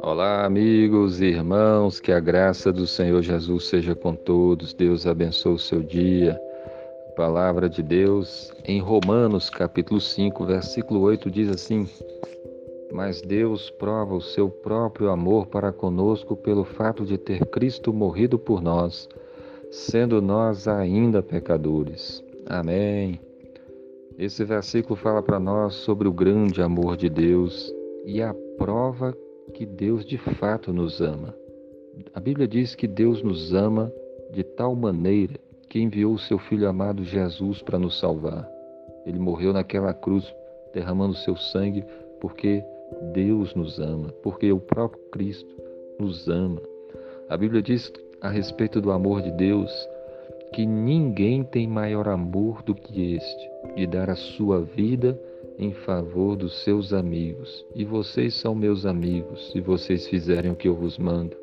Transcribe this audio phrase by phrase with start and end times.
[0.00, 4.74] Olá, amigos e irmãos, que a graça do Senhor Jesus seja com todos.
[4.74, 6.40] Deus abençoe o seu dia.
[7.08, 11.88] A palavra de Deus em Romanos, capítulo 5, versículo 8 diz assim:
[12.92, 18.38] Mas Deus prova o seu próprio amor para conosco pelo fato de ter Cristo morrido
[18.38, 19.08] por nós,
[19.70, 22.22] sendo nós ainda pecadores.
[22.46, 23.25] Amém.
[24.18, 27.70] Esse versículo fala para nós sobre o grande amor de Deus
[28.06, 29.14] e a prova
[29.52, 31.34] que Deus de fato nos ama.
[32.14, 33.92] A Bíblia diz que Deus nos ama
[34.32, 35.34] de tal maneira
[35.68, 38.48] que enviou o seu Filho amado Jesus para nos salvar.
[39.04, 40.34] Ele morreu naquela cruz,
[40.72, 41.84] derramando seu sangue,
[42.18, 42.64] porque
[43.12, 45.54] Deus nos ama, porque o próprio Cristo
[45.98, 46.60] nos ama.
[47.28, 49.70] A Bíblia diz a respeito do amor de Deus
[50.52, 55.20] que ninguém tem maior amor do que este, de dar a sua vida
[55.58, 57.64] em favor dos seus amigos.
[57.74, 61.36] E vocês são meus amigos, se vocês fizerem o que eu vos mando.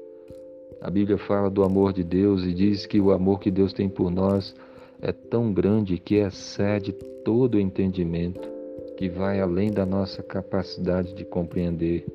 [0.82, 3.88] A Bíblia fala do amor de Deus e diz que o amor que Deus tem
[3.88, 4.54] por nós
[5.02, 6.92] é tão grande que excede
[7.24, 8.50] todo o entendimento,
[8.98, 12.06] que vai além da nossa capacidade de compreender.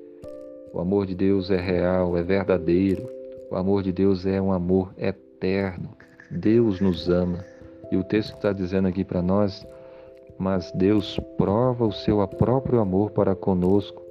[0.72, 3.08] O amor de Deus é real, é verdadeiro.
[3.50, 5.90] O amor de Deus é um amor eterno.
[6.30, 7.44] Deus nos ama.
[7.90, 9.66] E o texto está dizendo aqui para nós
[10.38, 14.02] mas Deus prova o seu próprio amor para conosco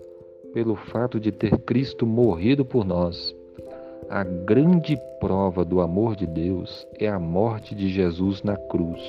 [0.53, 3.35] pelo fato de ter Cristo morrido por nós.
[4.09, 9.01] A grande prova do amor de Deus é a morte de Jesus na cruz.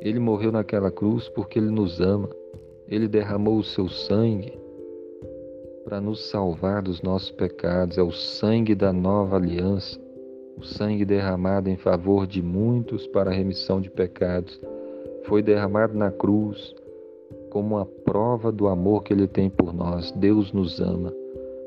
[0.00, 2.28] Ele morreu naquela cruz porque ele nos ama.
[2.88, 4.58] Ele derramou o seu sangue
[5.84, 7.98] para nos salvar dos nossos pecados.
[7.98, 9.98] É o sangue da nova aliança,
[10.56, 14.60] o sangue derramado em favor de muitos para a remissão de pecados
[15.24, 16.74] foi derramado na cruz
[17.50, 20.10] como uma prova do amor que ele tem por nós.
[20.12, 21.12] Deus nos ama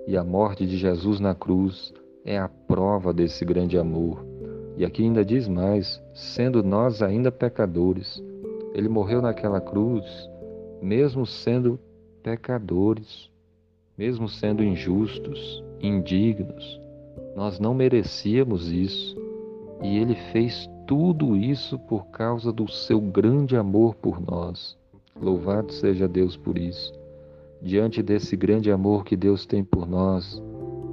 [0.08, 4.24] e a morte de Jesus na cruz é a prova desse grande amor.
[4.78, 8.22] E aqui ainda diz mais: sendo nós ainda pecadores,
[8.74, 10.06] ele morreu naquela cruz,
[10.82, 11.80] mesmo sendo
[12.22, 13.30] pecadores,
[13.98, 16.80] mesmo sendo injustos, indignos.
[17.36, 19.16] Nós não merecíamos isso.
[19.82, 24.78] E ele fez tudo isso por causa do seu grande amor por nós.
[25.20, 26.94] Louvado seja Deus por isso.
[27.62, 30.42] Diante desse grande amor que Deus tem por nós,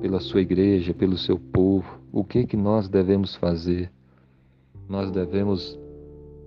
[0.01, 3.91] pela sua igreja, pelo seu povo, o que que nós devemos fazer?
[4.89, 5.79] Nós devemos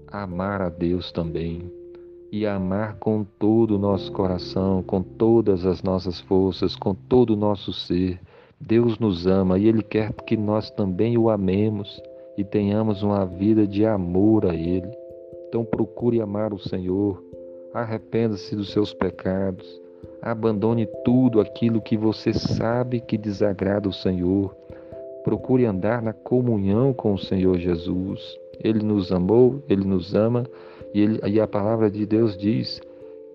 [0.08, 1.72] amar a Deus também
[2.32, 7.38] e amar com todo o nosso coração, com todas as nossas forças, com todo o
[7.38, 8.20] nosso ser.
[8.60, 12.02] Deus nos ama e Ele quer que nós também o amemos
[12.38, 14.90] e tenhamos uma vida de amor a Ele.
[15.48, 17.24] Então procure amar o Senhor,
[17.74, 19.82] arrependa-se dos seus pecados,
[20.22, 24.56] abandone tudo aquilo que você sabe que desagrada o Senhor.
[25.24, 28.38] Procure andar na comunhão com o Senhor Jesus.
[28.64, 30.46] Ele nos amou, Ele nos ama
[30.94, 32.82] e, ele, e a palavra de Deus diz: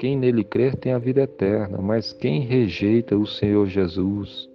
[0.00, 4.48] quem nele crer tem a vida eterna, mas quem rejeita o Senhor Jesus,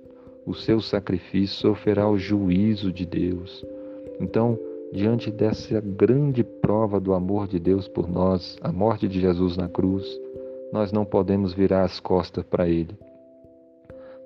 [0.43, 3.63] o seu sacrifício, sofrerá o juízo de Deus.
[4.19, 4.57] Então,
[4.91, 9.67] diante dessa grande prova do amor de Deus por nós, a morte de Jesus na
[9.67, 10.05] cruz,
[10.71, 12.97] nós não podemos virar as costas para Ele.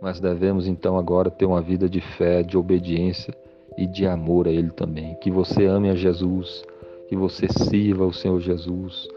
[0.02, 3.34] Mas devemos então agora ter uma vida de fé, de obediência
[3.78, 5.16] e de amor a Ele também.
[5.16, 6.64] Que você ame a Jesus,
[7.08, 9.08] que você sirva o Senhor Jesus,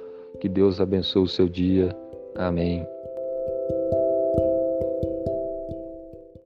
[0.41, 1.95] que Deus abençoe o seu dia.
[2.35, 2.87] Amém.